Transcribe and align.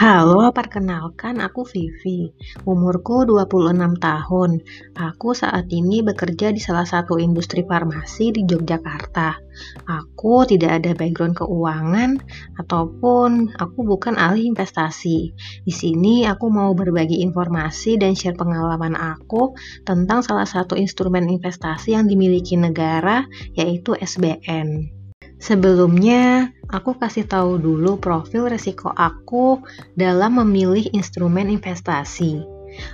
Halo, 0.00 0.48
perkenalkan 0.56 1.44
aku 1.44 1.68
Vivi. 1.68 2.32
Umurku 2.64 3.28
26 3.28 4.00
tahun. 4.00 4.64
Aku 4.96 5.36
saat 5.36 5.68
ini 5.68 6.00
bekerja 6.00 6.56
di 6.56 6.56
salah 6.56 6.88
satu 6.88 7.20
industri 7.20 7.68
farmasi 7.68 8.32
di 8.32 8.48
Yogyakarta. 8.48 9.36
Aku 9.84 10.48
tidak 10.48 10.80
ada 10.80 10.96
background 10.96 11.36
keuangan 11.36 12.16
ataupun 12.56 13.52
aku 13.60 13.78
bukan 13.84 14.16
ahli 14.16 14.48
investasi. 14.48 15.36
Di 15.68 15.72
sini 15.76 16.24
aku 16.24 16.48
mau 16.48 16.72
berbagi 16.72 17.20
informasi 17.20 18.00
dan 18.00 18.16
share 18.16 18.40
pengalaman 18.40 18.96
aku 18.96 19.52
tentang 19.84 20.24
salah 20.24 20.48
satu 20.48 20.80
instrumen 20.80 21.28
investasi 21.28 21.92
yang 21.92 22.08
dimiliki 22.08 22.56
negara 22.56 23.28
yaitu 23.52 23.92
SBN. 24.00 24.99
Sebelumnya, 25.40 26.52
aku 26.68 27.00
kasih 27.00 27.24
tahu 27.24 27.56
dulu 27.56 27.96
profil 27.96 28.52
resiko 28.52 28.92
aku 28.92 29.64
dalam 29.96 30.36
memilih 30.36 30.92
instrumen 30.92 31.48
investasi. 31.48 32.44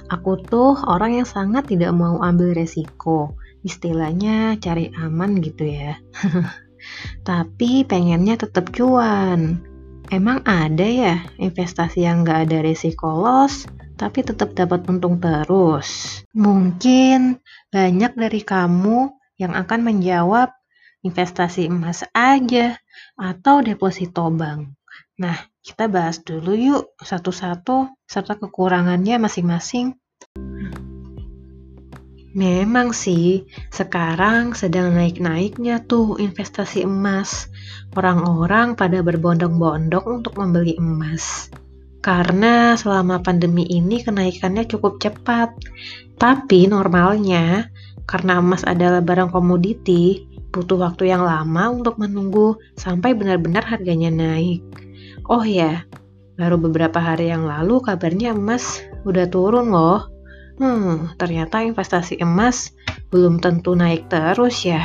Aku 0.09 0.41
tuh 0.41 0.78
orang 0.87 1.20
yang 1.20 1.28
sangat 1.28 1.68
tidak 1.68 1.90
mau 1.92 2.23
ambil 2.23 2.54
resiko, 2.54 3.34
istilahnya 3.66 4.56
cari 4.62 4.95
aman 4.95 5.42
gitu 5.42 5.66
ya. 5.66 5.98
Tapi 7.28 7.82
pengennya 7.82 8.38
tetap 8.38 8.70
cuan. 8.70 9.59
Emang 10.06 10.38
ada 10.46 10.87
ya 10.87 11.26
investasi 11.42 12.06
yang 12.06 12.23
nggak 12.23 12.46
ada 12.46 12.62
resiko 12.62 13.10
loss, 13.10 13.66
tapi 13.98 14.23
tetap 14.23 14.54
dapat 14.54 14.87
untung 14.87 15.18
terus? 15.18 16.23
Mungkin 16.30 17.42
banyak 17.74 18.15
dari 18.15 18.38
kamu 18.46 19.10
yang 19.34 19.59
akan 19.59 19.80
menjawab 19.82 20.54
investasi 21.06 21.70
emas 21.70 22.02
aja, 22.10 22.74
atau 23.15 23.62
deposito 23.62 24.27
bank. 24.34 24.74
Nah, 25.16 25.38
kita 25.65 25.88
bahas 25.88 26.21
dulu 26.21 26.52
yuk 26.52 26.85
satu-satu 27.01 28.04
serta 28.04 28.37
kekurangannya 28.37 29.16
masing-masing. 29.16 29.96
Memang 32.37 32.93
sih, 32.93 33.48
sekarang 33.73 34.52
sedang 34.52 34.93
naik-naiknya 34.93 35.88
tuh 35.88 36.21
investasi 36.21 36.85
emas. 36.85 37.48
Orang-orang 37.96 38.76
pada 38.76 39.01
berbondong-bondong 39.01 40.04
untuk 40.04 40.37
membeli 40.37 40.76
emas. 40.76 41.48
Karena 42.04 42.76
selama 42.76 43.24
pandemi 43.24 43.65
ini 43.65 44.04
kenaikannya 44.04 44.68
cukup 44.68 45.01
cepat. 45.01 45.57
Tapi 46.20 46.68
normalnya, 46.68 47.73
karena 48.04 48.37
emas 48.37 48.68
adalah 48.68 49.01
barang 49.01 49.32
komoditi, 49.32 50.35
butuh 50.57 50.80
waktu 50.80 51.12
yang 51.12 51.21
lama 51.21 51.68
untuk 51.68 52.01
menunggu 52.01 52.57
sampai 52.80 53.12
benar-benar 53.12 53.60
harganya 53.68 54.09
naik. 54.09 54.65
Oh 55.29 55.45
ya, 55.45 55.85
baru 56.40 56.57
beberapa 56.57 56.96
hari 56.96 57.29
yang 57.29 57.45
lalu 57.45 57.85
kabarnya 57.85 58.32
emas 58.32 58.80
udah 59.04 59.29
turun 59.29 59.68
loh. 59.68 60.09
Hmm, 60.57 61.13
ternyata 61.21 61.60
investasi 61.60 62.16
emas 62.24 62.73
belum 63.13 63.45
tentu 63.45 63.76
naik 63.76 64.09
terus 64.09 64.65
ya. 64.65 64.81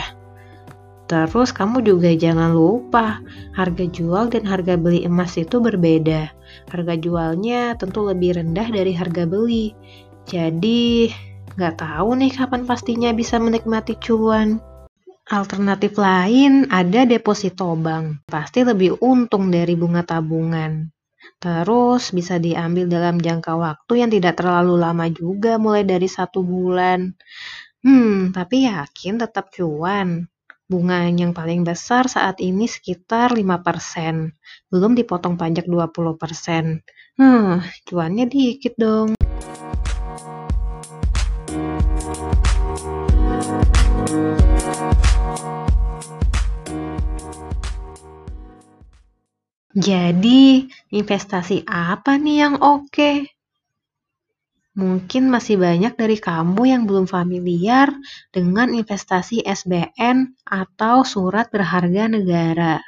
Terus 1.07 1.51
kamu 1.51 1.83
juga 1.83 2.11
jangan 2.15 2.55
lupa, 2.55 3.19
harga 3.55 3.83
jual 3.83 4.31
dan 4.31 4.47
harga 4.47 4.79
beli 4.79 5.03
emas 5.03 5.35
itu 5.35 5.59
berbeda. 5.59 6.31
Harga 6.71 6.95
jualnya 6.95 7.75
tentu 7.75 8.07
lebih 8.07 8.39
rendah 8.39 8.67
dari 8.71 8.95
harga 8.95 9.27
beli. 9.27 9.75
Jadi, 10.23 11.11
nggak 11.59 11.83
tahu 11.83 12.15
nih 12.15 12.31
kapan 12.31 12.63
pastinya 12.63 13.11
bisa 13.11 13.35
menikmati 13.43 13.99
cuan. 13.99 14.70
Alternatif 15.31 15.95
lain 15.95 16.67
ada 16.67 17.07
deposito 17.07 17.71
bank, 17.79 18.27
pasti 18.27 18.67
lebih 18.67 18.99
untung 18.99 19.47
dari 19.47 19.79
bunga 19.79 20.03
tabungan. 20.03 20.91
Terus 21.39 22.11
bisa 22.11 22.35
diambil 22.35 22.91
dalam 22.91 23.15
jangka 23.15 23.55
waktu 23.55 24.03
yang 24.03 24.11
tidak 24.11 24.43
terlalu 24.43 24.75
lama 24.75 25.07
juga 25.07 25.55
mulai 25.55 25.87
dari 25.87 26.11
satu 26.11 26.43
bulan. 26.43 27.15
Hmm, 27.79 28.35
tapi 28.35 28.67
yakin 28.67 29.23
tetap 29.23 29.55
cuan. 29.55 30.27
Bunga 30.67 31.07
yang 31.07 31.31
paling 31.31 31.63
besar 31.63 32.11
saat 32.11 32.43
ini 32.43 32.67
sekitar 32.67 33.31
5%. 33.31 34.35
Belum 34.67 34.91
dipotong 34.99 35.39
pajak 35.39 35.63
20%. 35.63 36.83
Hmm, 37.15 37.63
cuannya 37.87 38.27
dikit 38.27 38.75
dong. 38.75 39.15
Jadi, 49.71 50.67
investasi 50.91 51.63
apa 51.63 52.19
nih 52.19 52.37
yang 52.43 52.55
oke? 52.59 53.23
Mungkin 54.71 55.27
masih 55.27 55.59
banyak 55.59 55.99
dari 55.99 56.15
kamu 56.15 56.63
yang 56.63 56.83
belum 56.87 57.07
familiar 57.07 57.91
dengan 58.31 58.71
investasi 58.71 59.43
SBN 59.43 60.43
atau 60.47 61.03
surat 61.03 61.51
berharga 61.51 62.07
negara. 62.07 62.79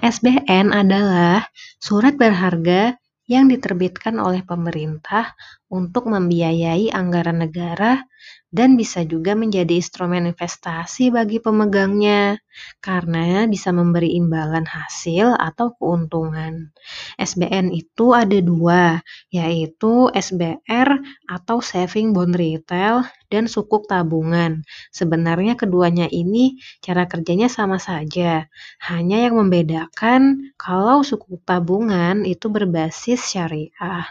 SBN 0.00 0.72
adalah 0.72 1.44
surat 1.80 2.16
berharga 2.16 2.96
yang 3.28 3.52
diterbitkan 3.52 4.16
oleh 4.16 4.40
pemerintah 4.44 5.36
untuk 5.68 6.08
membiayai 6.08 6.88
anggaran 6.88 7.44
negara 7.44 8.00
dan 8.48 8.80
bisa 8.80 9.04
juga 9.04 9.36
menjadi 9.36 9.76
instrumen 9.76 10.24
investasi 10.32 11.12
bagi 11.12 11.36
pemegangnya 11.36 12.40
karena 12.80 13.44
bisa 13.44 13.76
memberi 13.76 14.16
imbalan 14.16 14.64
hasil 14.64 15.36
atau 15.36 15.76
keuntungan. 15.76 16.72
SBN 17.20 17.70
itu 17.76 18.16
ada 18.16 18.40
dua, 18.40 19.04
yaitu 19.28 20.08
SBR 20.10 20.88
atau 21.28 21.60
Saving 21.60 22.16
Bond 22.16 22.34
Retail 22.34 23.04
dan 23.28 23.46
sukuk 23.46 23.84
tabungan. 23.84 24.64
Sebenarnya 24.88 25.54
keduanya 25.60 26.08
ini 26.08 26.56
cara 26.80 27.04
kerjanya 27.04 27.52
sama 27.52 27.76
saja, 27.76 28.48
hanya 28.88 29.28
yang 29.28 29.36
membedakan 29.36 30.52
kalau 30.56 31.04
sukuk 31.04 31.44
tabungan 31.44 32.24
itu 32.24 32.48
berbasis 32.48 33.28
syariah. 33.28 34.08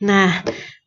Nah, 0.00 0.32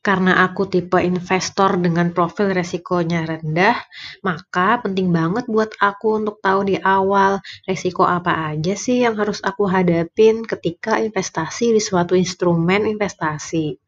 karena 0.03 0.43
aku 0.43 0.67
tipe 0.67 0.99
investor 0.99 1.77
dengan 1.77 2.11
profil 2.11 2.51
resikonya 2.51 3.23
rendah, 3.23 3.77
maka 4.25 4.81
penting 4.83 5.13
banget 5.13 5.45
buat 5.47 5.69
aku 5.79 6.19
untuk 6.19 6.41
tahu 6.41 6.73
di 6.73 6.81
awal 6.81 7.39
resiko 7.63 8.03
apa 8.03 8.51
aja 8.51 8.75
sih 8.75 9.05
yang 9.05 9.15
harus 9.15 9.39
aku 9.45 9.63
hadapin 9.69 10.43
ketika 10.43 10.99
investasi 10.99 11.71
di 11.71 11.79
suatu 11.79 12.17
instrumen 12.17 12.89
investasi. 12.89 13.79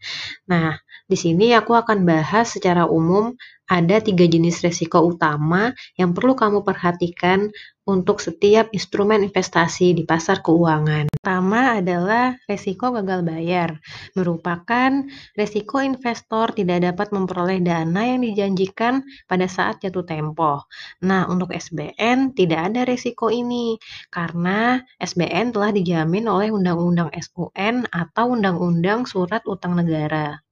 Nah, 0.47 0.78
di 1.05 1.17
sini 1.17 1.53
aku 1.53 1.77
akan 1.77 2.01
bahas 2.01 2.57
secara 2.57 2.89
umum 2.89 3.38
ada 3.66 3.97
tiga 3.97 4.29
jenis 4.29 4.61
resiko 4.61 5.01
utama 5.01 5.73
yang 5.97 6.13
perlu 6.13 6.38
kamu 6.38 6.61
perhatikan 6.61 7.49
untuk 7.85 8.17
setiap 8.17 8.69
instrumen 8.73 9.25
investasi 9.25 9.93
di 9.93 10.05
pasar 10.05 10.41
keuangan. 10.41 11.09
Pertama 11.13 11.77
adalah 11.77 12.33
resiko 12.49 12.93
gagal 12.93 13.21
bayar, 13.25 13.77
merupakan 14.17 15.05
resiko 15.38 15.81
investor 15.81 16.53
tidak 16.53 16.81
dapat 16.93 17.13
memperoleh 17.13 17.61
dana 17.61 18.01
yang 18.05 18.25
dijanjikan 18.25 19.05
pada 19.29 19.45
saat 19.45 19.81
jatuh 19.81 20.05
tempo. 20.05 20.66
Nah, 21.05 21.29
untuk 21.29 21.53
SBN 21.53 22.33
tidak 22.37 22.73
ada 22.73 22.85
resiko 22.85 23.29
ini 23.29 23.77
karena 24.09 24.81
SBN 25.01 25.53
telah 25.53 25.69
dijamin 25.73 26.25
oleh 26.29 26.49
Undang-Undang 26.53 27.13
SUN 27.17 27.90
atau 27.90 28.25
Undang-Undang 28.34 29.09
Surat 29.09 29.46
Utang 29.46 29.78
Negara. 29.78 30.45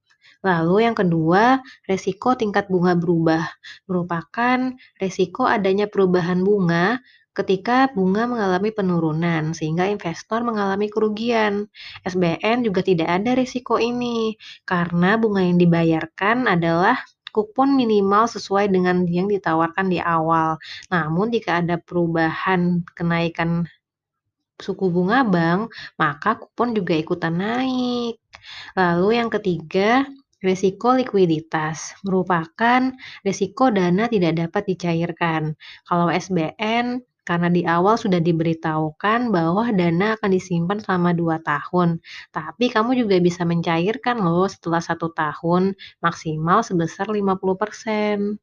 Lalu 0.43 0.83
yang 0.83 0.95
kedua, 0.95 1.63
resiko 1.87 2.35
tingkat 2.35 2.67
bunga 2.67 2.99
berubah, 2.99 3.47
merupakan 3.87 4.75
resiko 4.99 5.47
adanya 5.47 5.87
perubahan 5.87 6.43
bunga 6.43 6.99
ketika 7.33 7.89
bunga 7.89 8.29
mengalami 8.29 8.69
penurunan 8.69 9.57
sehingga 9.57 9.89
investor 9.89 10.45
mengalami 10.45 10.91
kerugian. 10.91 11.65
SBN 12.05 12.67
juga 12.67 12.85
tidak 12.85 13.09
ada 13.09 13.33
risiko 13.33 13.81
ini 13.81 14.37
karena 14.67 15.17
bunga 15.17 15.41
yang 15.41 15.57
dibayarkan 15.57 16.45
adalah 16.45 16.99
kupon 17.33 17.73
minimal 17.73 18.29
sesuai 18.29 18.69
dengan 18.69 19.09
yang 19.09 19.25
ditawarkan 19.25 19.89
di 19.89 19.97
awal. 19.97 20.61
Namun 20.93 21.33
jika 21.33 21.65
ada 21.65 21.81
perubahan 21.81 22.85
kenaikan 22.93 23.65
suku 24.61 24.93
bunga 24.93 25.25
bank, 25.25 25.73
maka 25.97 26.37
kupon 26.37 26.77
juga 26.77 26.93
ikutan 26.93 27.33
naik. 27.33 28.21
Lalu 28.77 29.09
yang 29.17 29.33
ketiga, 29.33 30.05
Resiko 30.43 30.91
likuiditas 30.91 31.95
merupakan 32.03 32.91
resiko 33.23 33.71
dana 33.71 34.11
tidak 34.11 34.43
dapat 34.43 34.75
dicairkan. 34.75 35.55
Kalau 35.87 36.11
SBN 36.11 36.99
karena 37.23 37.47
di 37.47 37.63
awal 37.63 37.95
sudah 37.95 38.19
diberitahukan 38.19 39.31
bahwa 39.31 39.71
dana 39.71 40.19
akan 40.19 40.29
disimpan 40.35 40.83
selama 40.83 41.15
2 41.15 41.39
tahun. 41.39 42.03
Tapi 42.35 42.65
kamu 42.67 42.99
juga 42.99 43.15
bisa 43.23 43.47
mencairkan 43.47 44.19
loh 44.19 44.51
setelah 44.51 44.83
satu 44.83 45.15
tahun, 45.15 45.79
maksimal 46.03 46.59
sebesar 46.67 47.07
50%. 47.07 48.35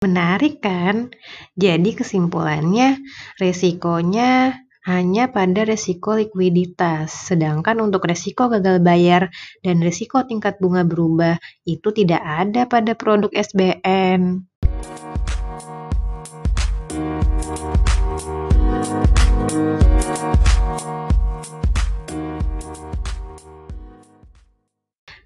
Menarik 0.00 0.64
kan? 0.64 1.12
Jadi 1.60 1.92
kesimpulannya, 1.92 2.96
resikonya 3.36 4.56
hanya 4.86 5.28
pada 5.28 5.68
resiko 5.68 6.16
likuiditas, 6.16 7.32
sedangkan 7.32 7.84
untuk 7.84 8.08
resiko 8.08 8.48
gagal 8.48 8.80
bayar 8.80 9.28
dan 9.60 9.84
resiko 9.84 10.24
tingkat 10.24 10.56
bunga 10.56 10.88
berubah 10.88 11.36
itu 11.68 11.92
tidak 11.92 12.24
ada 12.24 12.64
pada 12.64 12.96
produk 12.96 13.28
SBN. 13.32 14.48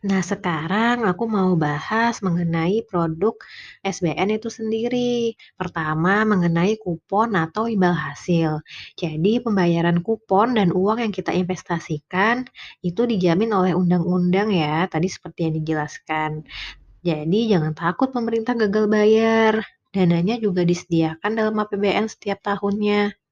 Nah, 0.04 0.20
sekarang 0.20 1.08
aku 1.08 1.24
mau 1.24 1.56
bahas 1.56 2.20
mengenai 2.20 2.84
produk 2.84 3.34
SBN 3.80 4.36
itu 4.36 4.48
sendiri. 4.52 5.32
Pertama, 5.56 6.28
mengenai 6.28 6.76
kupon 6.76 7.32
atau 7.32 7.64
imbal 7.72 7.96
hasil. 7.96 8.60
Jadi, 9.00 9.40
pembayaran 9.40 10.04
kupon 10.04 10.60
dan 10.60 10.68
uang 10.76 10.98
yang 11.08 11.12
kita 11.18 11.32
investasikan 11.32 12.44
itu 12.84 13.02
dijamin 13.08 13.50
oleh 13.56 13.72
undang-undang 13.72 14.52
ya, 14.52 14.84
tadi 14.92 15.08
seperti 15.08 15.48
yang 15.48 15.54
dijelaskan. 15.64 16.30
Jadi, 17.00 17.40
jangan 17.52 17.72
takut 17.72 18.12
pemerintah 18.12 18.52
gagal 18.60 18.84
bayar. 18.92 19.64
Dananya 19.94 20.36
juga 20.36 20.68
disediakan 20.68 21.32
dalam 21.32 21.56
APBN 21.56 22.12
setiap 22.12 22.44
tahunnya. 22.44 23.23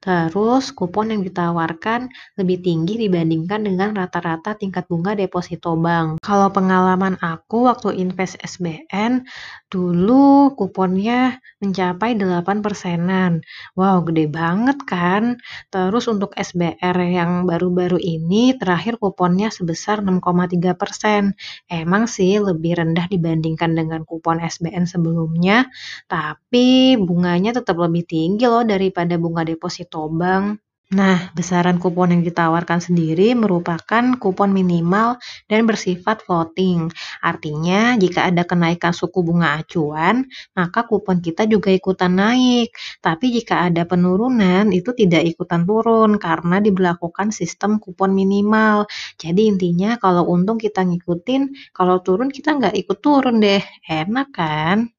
Terus, 0.00 0.70
kupon 0.70 1.10
yang 1.10 1.22
ditawarkan 1.26 2.08
lebih 2.38 2.62
tinggi 2.62 2.94
dibandingkan 3.06 3.66
dengan 3.66 3.96
rata-rata 3.96 4.54
tingkat 4.54 4.86
bunga 4.86 5.18
deposito 5.18 5.74
bank. 5.74 6.22
Kalau 6.22 6.48
pengalaman 6.54 7.18
aku 7.18 7.66
waktu 7.66 7.98
invest 7.98 8.38
SBN, 8.42 9.26
dulu 9.72 10.54
kuponnya 10.58 11.42
mencapai 11.62 12.14
8 12.14 12.62
persenan. 12.64 13.42
Wow, 13.78 14.04
gede 14.06 14.26
banget 14.30 14.78
kan? 14.86 15.40
Terus 15.72 16.06
untuk 16.06 16.30
SBR 16.36 16.96
yang 17.10 17.32
baru-baru 17.50 17.98
ini, 17.98 18.54
terakhir 18.60 19.00
kuponnya 19.02 19.48
sebesar 19.50 20.02
6,3 20.04 20.78
persen. 20.78 21.34
Emang 21.70 22.06
sih 22.06 22.38
lebih 22.38 22.78
rendah 22.78 23.06
dibandingkan 23.10 23.72
dengan 23.74 24.02
kupon 24.08 24.38
SBN 24.42 24.84
sebelumnya, 24.86 25.66
tapi 26.10 26.94
bunganya 27.00 27.56
tetap 27.58 27.76
lebih 27.80 28.04
tinggi 28.06 28.44
loh 28.46 28.62
daripada 28.66 29.14
bunga 29.18 29.42
deposito 29.46 30.06
bank. 30.10 30.65
Nah, 30.86 31.34
besaran 31.34 31.82
kupon 31.82 32.14
yang 32.14 32.22
ditawarkan 32.22 32.78
sendiri 32.78 33.34
merupakan 33.34 34.14
kupon 34.22 34.54
minimal 34.54 35.18
dan 35.50 35.66
bersifat 35.66 36.22
floating. 36.22 36.86
Artinya, 37.26 37.98
jika 37.98 38.30
ada 38.30 38.46
kenaikan 38.46 38.94
suku 38.94 39.18
bunga 39.26 39.58
acuan, 39.58 40.30
maka 40.54 40.86
kupon 40.86 41.18
kita 41.18 41.42
juga 41.50 41.74
ikutan 41.74 42.14
naik. 42.14 42.70
Tapi 43.02 43.26
jika 43.34 43.66
ada 43.66 43.82
penurunan, 43.82 44.70
itu 44.70 44.94
tidak 44.94 45.26
ikutan 45.26 45.66
turun 45.66 46.22
karena 46.22 46.62
diberlakukan 46.62 47.34
sistem 47.34 47.82
kupon 47.82 48.14
minimal. 48.14 48.86
Jadi 49.18 49.50
intinya 49.50 49.98
kalau 49.98 50.22
untung 50.30 50.54
kita 50.54 50.86
ngikutin, 50.86 51.74
kalau 51.74 51.98
turun 51.98 52.30
kita 52.30 52.54
nggak 52.62 52.78
ikut 52.78 52.98
turun 53.02 53.42
deh. 53.42 53.58
Enak 53.90 54.30
kan? 54.30 54.95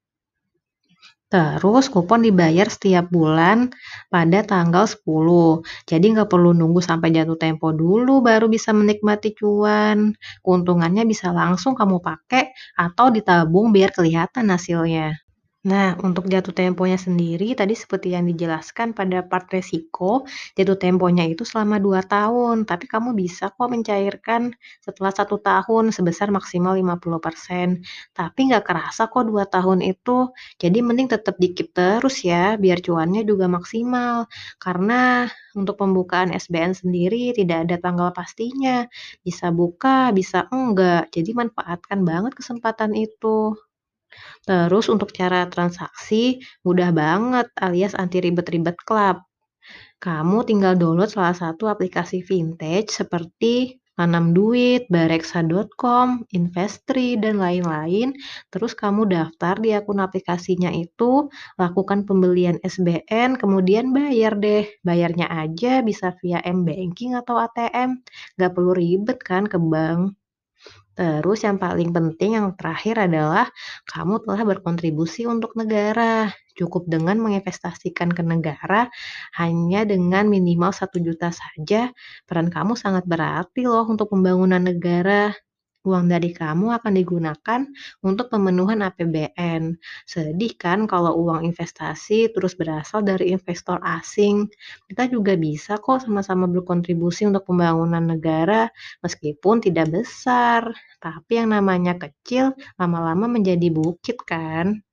Terus 1.33 1.85
kupon 1.91 2.23
dibayar 2.23 2.67
setiap 2.71 3.05
bulan 3.11 3.57
pada 4.13 4.39
tanggal 4.47 4.87
10. 4.87 5.59
Jadi 5.89 6.05
nggak 6.15 6.29
perlu 6.31 6.55
nunggu 6.55 6.79
sampai 6.79 7.11
jatuh 7.15 7.35
tempo 7.43 7.67
dulu 7.75 8.23
baru 8.23 8.47
bisa 8.47 8.71
menikmati 8.71 9.35
cuan. 9.35 10.15
Keuntungannya 10.43 11.03
bisa 11.11 11.27
langsung 11.35 11.75
kamu 11.75 11.99
pakai 11.99 12.43
atau 12.79 13.11
ditabung 13.11 13.75
biar 13.75 13.91
kelihatan 13.91 14.47
hasilnya. 14.55 15.26
Nah, 15.65 15.97
untuk 16.05 16.29
jatuh 16.29 16.53
temponya 16.53 17.01
sendiri, 17.01 17.57
tadi 17.57 17.73
seperti 17.73 18.13
yang 18.13 18.29
dijelaskan 18.29 18.93
pada 18.93 19.25
part 19.25 19.49
resiko, 19.49 20.21
jatuh 20.53 20.77
temponya 20.77 21.25
itu 21.25 21.41
selama 21.43 21.81
2 21.81 22.05
tahun, 22.05 22.63
tapi 22.69 22.85
kamu 22.85 23.17
bisa 23.17 23.49
kok 23.51 23.65
mencairkan 23.73 24.53
setelah 24.85 25.09
satu 25.11 25.41
tahun 25.41 25.89
sebesar 25.91 26.29
maksimal 26.29 26.77
50%. 26.77 27.81
Tapi 28.13 28.39
nggak 28.53 28.63
kerasa 28.69 29.09
kok 29.09 29.25
2 29.27 29.49
tahun 29.49 29.81
itu, 29.81 30.29
jadi 30.61 30.77
mending 30.85 31.09
tetap 31.11 31.35
dikit 31.41 31.73
terus 31.73 32.21
ya, 32.23 32.53
biar 32.61 32.77
cuannya 32.79 33.25
juga 33.25 33.49
maksimal. 33.49 34.29
Karena 34.61 35.25
untuk 35.57 35.75
pembukaan 35.81 36.29
SBN 36.37 36.77
sendiri 36.77 37.33
tidak 37.33 37.65
ada 37.67 37.75
tanggal 37.81 38.13
pastinya, 38.15 38.85
bisa 39.25 39.49
buka, 39.51 40.13
bisa 40.13 40.45
enggak, 40.53 41.09
jadi 41.11 41.33
manfaatkan 41.33 42.05
banget 42.05 42.37
kesempatan 42.37 42.93
itu. 42.95 43.57
Terus 44.47 44.87
untuk 44.87 45.11
cara 45.11 45.47
transaksi, 45.51 46.39
mudah 46.63 46.89
banget 46.95 47.47
alias 47.59 47.93
anti 47.93 48.23
ribet-ribet 48.23 48.77
klub. 48.87 49.23
Kamu 49.97 50.45
tinggal 50.45 50.77
download 50.77 51.09
salah 51.09 51.33
satu 51.35 51.67
aplikasi 51.67 52.21
vintage 52.21 52.93
seperti 52.93 53.81
Tanam 53.97 54.29
Duit, 54.29 54.85
Bareksa.com, 54.93 56.21
Investri, 56.37 57.17
dan 57.17 57.41
lain-lain. 57.41 58.13
Terus 58.53 58.77
kamu 58.77 59.09
daftar 59.09 59.57
di 59.57 59.73
akun 59.73 59.97
aplikasinya 59.97 60.69
itu, 60.69 61.25
lakukan 61.57 62.05
pembelian 62.05 62.61
SBN, 62.61 63.41
kemudian 63.41 63.89
bayar 63.89 64.37
deh. 64.37 64.69
Bayarnya 64.85 65.25
aja 65.33 65.81
bisa 65.81 66.13
via 66.21 66.45
M-Banking 66.45 67.17
atau 67.17 67.41
ATM. 67.41 67.97
Gak 68.37 68.53
perlu 68.53 68.77
ribet 68.77 69.17
kan 69.25 69.49
ke 69.49 69.57
bank. 69.57 70.13
Terus 70.97 71.45
yang 71.45 71.61
paling 71.61 71.93
penting 71.93 72.41
yang 72.41 72.57
terakhir 72.57 73.05
adalah 73.05 73.45
kamu 73.85 74.17
telah 74.25 74.41
berkontribusi 74.49 75.29
untuk 75.29 75.53
negara. 75.53 76.33
Cukup 76.57 76.89
dengan 76.89 77.21
menginvestasikan 77.21 78.09
ke 78.09 78.25
negara 78.25 78.89
hanya 79.37 79.85
dengan 79.85 80.25
minimal 80.25 80.73
satu 80.73 80.97
juta 80.97 81.29
saja, 81.29 81.93
peran 82.25 82.49
kamu 82.49 82.73
sangat 82.73 83.05
berarti 83.05 83.69
loh 83.69 83.85
untuk 83.85 84.09
pembangunan 84.09 84.65
negara. 84.65 85.37
Uang 85.87 86.11
dari 86.11 86.35
kamu 86.35 86.75
akan 86.83 86.93
digunakan 86.99 87.63
untuk 88.03 88.27
pemenuhan 88.27 88.83
APBN. 88.83 89.79
Sedih 90.03 90.51
kan 90.59 90.83
kalau 90.83 91.15
uang 91.15 91.47
investasi 91.47 92.35
terus 92.35 92.59
berasal 92.59 93.07
dari 93.07 93.31
investor 93.31 93.79
asing. 93.79 94.51
Kita 94.91 95.07
juga 95.07 95.39
bisa 95.39 95.79
kok 95.79 96.03
sama-sama 96.03 96.43
berkontribusi 96.51 97.23
untuk 97.23 97.47
pembangunan 97.47 98.03
negara 98.03 98.67
meskipun 98.99 99.63
tidak 99.63 100.03
besar. 100.03 100.75
Tapi 100.99 101.39
yang 101.39 101.55
namanya 101.55 101.95
kecil 101.95 102.51
lama-lama 102.75 103.31
menjadi 103.31 103.71
bukit 103.71 104.19
kan? 104.27 104.83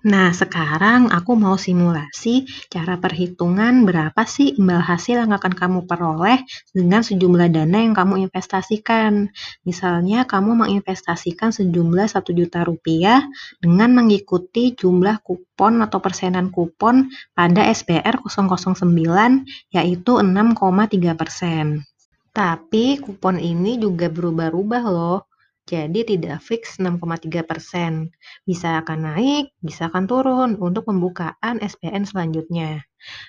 Nah, 0.00 0.32
sekarang 0.32 1.12
aku 1.12 1.36
mau 1.36 1.60
simulasi 1.60 2.48
cara 2.72 2.96
perhitungan 2.96 3.84
berapa 3.84 4.24
sih 4.24 4.56
imbal 4.56 4.80
hasil 4.80 5.20
yang 5.20 5.36
akan 5.36 5.52
kamu 5.52 5.78
peroleh 5.84 6.40
dengan 6.72 7.04
sejumlah 7.04 7.52
dana 7.52 7.84
yang 7.84 7.92
kamu 7.92 8.24
investasikan. 8.24 9.28
Misalnya, 9.68 10.24
kamu 10.24 10.56
menginvestasikan 10.64 11.52
sejumlah 11.52 12.16
1 12.16 12.32
juta 12.32 12.64
rupiah 12.64 13.28
dengan 13.60 13.92
mengikuti 13.92 14.72
jumlah 14.72 15.20
kupon 15.20 15.84
atau 15.84 16.00
persenan 16.00 16.48
kupon 16.48 17.12
pada 17.36 17.68
SBR 17.68 18.24
009 18.24 19.44
yaitu 19.68 20.12
6,3 20.16 21.12
persen. 21.12 21.84
Tapi 22.32 22.96
kupon 23.04 23.36
ini 23.36 23.76
juga 23.76 24.08
berubah-ubah 24.08 24.84
loh. 24.88 25.29
Jadi 25.70 26.02
tidak 26.02 26.42
fix 26.42 26.82
6,3 26.82 27.46
persen. 27.46 28.10
Bisa 28.42 28.82
akan 28.82 28.98
naik, 29.14 29.54
bisa 29.62 29.86
akan 29.86 30.04
turun 30.10 30.50
untuk 30.58 30.90
pembukaan 30.90 31.62
SPN 31.62 32.02
selanjutnya. 32.10 32.82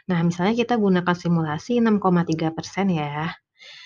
Nah, 0.09 0.19
misalnya 0.25 0.57
kita 0.57 0.73
gunakan 0.81 1.13
simulasi 1.13 1.77
6,3 1.77 2.49
persen 2.49 2.89
ya. 2.89 3.29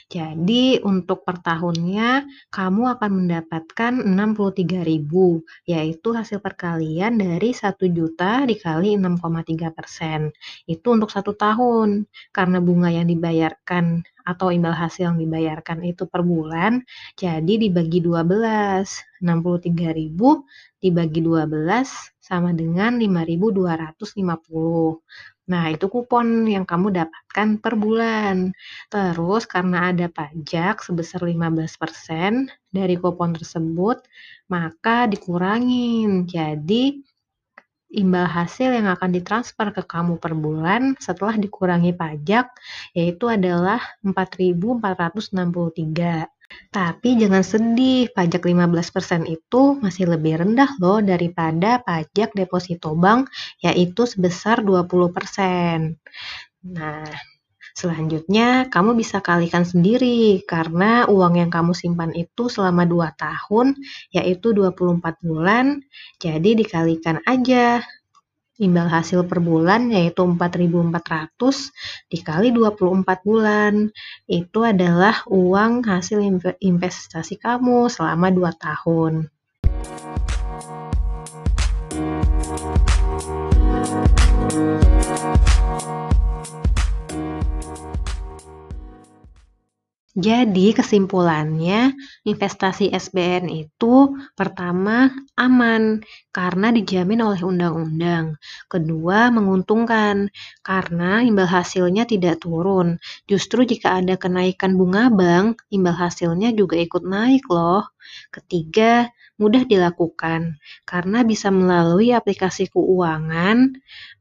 Jadi 0.05 0.79
untuk 0.85 1.27
per 1.27 1.41
tahunnya 1.41 2.23
kamu 2.53 2.83
akan 2.95 3.11
mendapatkan 3.25 3.93
63.000, 4.05 5.43
yaitu 5.67 6.13
hasil 6.15 6.39
perkalian 6.39 7.19
dari 7.19 7.51
1 7.51 7.89
juta 7.91 8.45
dikali 8.47 8.95
6,3 8.95 9.73
persen. 9.75 10.31
Itu 10.63 10.95
untuk 10.95 11.09
satu 11.11 11.35
tahun. 11.35 12.07
Karena 12.31 12.63
bunga 12.63 12.93
yang 12.93 13.09
dibayarkan 13.09 14.05
atau 14.25 14.49
imbal 14.49 14.73
hasil 14.73 15.13
yang 15.13 15.17
dibayarkan 15.21 15.85
itu 15.85 16.09
per 16.09 16.25
bulan, 16.25 16.81
jadi 17.15 17.53
dibagi 17.61 18.01
12. 18.01 18.89
63.000 19.25 20.45
dibagi 20.83 21.19
12 21.23 21.87
sama 22.21 22.53
dengan 22.53 23.01
5.250. 23.01 25.01
Nah, 25.45 25.69
itu 25.69 25.85
kupon 25.93 26.49
yang 26.49 26.65
kamu 26.65 26.89
dapatkan 26.89 27.61
per 27.61 27.77
bulan. 27.77 28.49
Terus 28.89 29.45
karena 29.45 29.93
ada 29.93 30.09
pajak 30.09 30.81
sebesar 30.81 31.21
15% 31.21 32.49
dari 32.73 32.97
kupon 32.97 33.37
tersebut, 33.37 34.01
maka 34.49 35.05
dikurangin. 35.05 36.25
Jadi, 36.25 37.05
imbal 37.93 38.27
hasil 38.27 38.73
yang 38.73 38.89
akan 38.89 39.13
ditransfer 39.13 39.69
ke 39.71 39.85
kamu 39.85 40.17
per 40.17 40.33
bulan 40.33 40.97
setelah 40.97 41.37
dikurangi 41.37 41.93
pajak 41.93 42.49
yaitu 42.97 43.29
adalah 43.29 43.77
4.463. 44.01 46.25
Tapi 46.69 47.17
jangan 47.17 47.41
sedih, 47.41 48.13
pajak 48.13 48.45
15% 48.45 49.25
itu 49.25 49.81
masih 49.81 50.13
lebih 50.13 50.45
rendah 50.45 50.77
loh 50.77 51.01
daripada 51.01 51.81
pajak 51.81 52.37
deposito 52.37 52.93
bank 52.93 53.33
yaitu 53.65 54.05
sebesar 54.05 54.61
20%. 54.61 55.97
Nah, 56.65 57.05
selanjutnya 57.75 58.71
kamu 58.71 58.95
bisa 58.95 59.19
kalikan 59.19 59.67
sendiri 59.67 60.41
karena 60.47 61.05
uang 61.11 61.35
yang 61.37 61.51
kamu 61.51 61.75
simpan 61.75 62.15
itu 62.15 62.47
selama 62.47 62.87
2 62.87 63.11
tahun 63.19 63.75
yaitu 64.15 64.55
24 64.55 65.19
bulan, 65.21 65.83
jadi 66.17 66.49
dikalikan 66.55 67.19
aja 67.27 67.83
Imbal 68.55 68.87
hasil 68.87 69.27
per 69.27 69.43
bulan 69.43 69.91
yaitu 69.91 70.23
4.400 70.23 70.95
dikali 72.07 72.55
24 72.55 73.03
bulan. 73.27 73.91
Itu 74.31 74.63
adalah 74.63 75.27
uang 75.27 75.83
hasil 75.83 76.23
investasi 76.63 77.35
kamu 77.35 77.91
selama 77.91 78.31
2 78.31 78.55
tahun. 78.55 79.27
Jadi 90.15 90.71
kesimpulannya, 90.71 91.91
investasi 92.23 92.87
SBN 92.87 93.51
itu 93.51 94.15
pertama 94.39 95.11
aman 95.35 95.99
karena 96.31 96.71
dijamin 96.71 97.19
oleh 97.19 97.43
undang-undang. 97.43 98.39
Kedua, 98.71 99.27
menguntungkan 99.27 100.31
karena 100.63 101.19
imbal 101.19 101.51
hasilnya 101.51 102.07
tidak 102.07 102.39
turun. 102.39 102.95
Justru 103.27 103.67
jika 103.67 103.99
ada 103.99 104.15
kenaikan 104.15 104.79
bunga 104.79 105.11
bank, 105.11 105.67
imbal 105.67 105.95
hasilnya 105.99 106.55
juga 106.55 106.79
ikut 106.79 107.03
naik 107.03 107.43
loh. 107.51 107.83
Ketiga, 108.31 109.11
mudah 109.35 109.67
dilakukan 109.67 110.55
karena 110.87 111.27
bisa 111.27 111.51
melalui 111.51 112.15
aplikasi 112.15 112.71
keuangan 112.71 113.75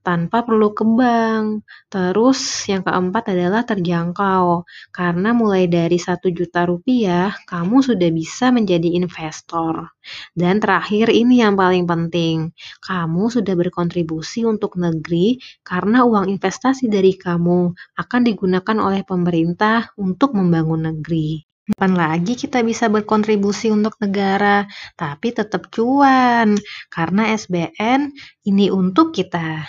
tanpa 0.04 0.44
perlu 0.44 0.76
ke 0.76 0.84
bank. 0.84 1.64
Terus 1.88 2.68
yang 2.68 2.84
keempat 2.84 3.32
adalah 3.32 3.64
terjangkau, 3.64 4.68
karena 4.92 5.30
mulai 5.32 5.64
dari 5.70 5.96
satu 5.96 6.28
juta 6.28 6.68
rupiah, 6.68 7.32
kamu 7.48 7.80
sudah 7.80 8.10
bisa 8.12 8.52
menjadi 8.52 8.92
investor. 9.00 9.88
Dan 10.36 10.60
terakhir 10.60 11.08
ini 11.08 11.40
yang 11.40 11.56
paling 11.56 11.88
penting, 11.88 12.52
kamu 12.84 13.32
sudah 13.32 13.56
berkontribusi 13.56 14.44
untuk 14.44 14.76
negeri 14.76 15.40
karena 15.64 16.04
uang 16.04 16.28
investasi 16.28 16.92
dari 16.92 17.16
kamu 17.16 17.72
akan 17.96 18.20
digunakan 18.28 18.76
oleh 18.76 19.02
pemerintah 19.06 19.96
untuk 19.96 20.36
membangun 20.36 20.92
negeri. 20.92 21.53
Kapan 21.64 21.96
lagi 21.96 22.36
kita 22.36 22.60
bisa 22.60 22.92
berkontribusi 22.92 23.72
untuk 23.72 23.96
negara, 23.96 24.68
tapi 25.00 25.32
tetap 25.32 25.72
cuan, 25.72 26.60
karena 26.92 27.32
SBN 27.32 28.12
ini 28.44 28.68
untuk 28.68 29.16
kita. 29.16 29.64